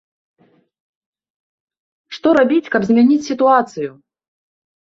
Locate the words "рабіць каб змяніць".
2.39-3.27